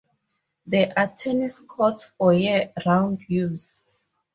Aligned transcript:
There 0.65 0.91
are 0.97 1.13
tennis 1.15 1.59
courts 1.59 2.03
for 2.05 2.33
year-round 2.33 3.19
use. 3.27 3.83